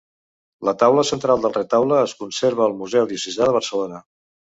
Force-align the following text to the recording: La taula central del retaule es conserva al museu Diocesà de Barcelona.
La 0.67 0.73
taula 0.83 1.01
central 1.09 1.43
del 1.43 1.53
retaule 1.57 1.99
es 2.05 2.15
conserva 2.21 2.65
al 2.69 2.73
museu 2.79 3.07
Diocesà 3.13 3.51
de 3.51 3.55
Barcelona. 3.59 4.01